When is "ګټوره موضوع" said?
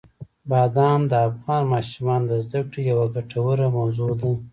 3.15-4.11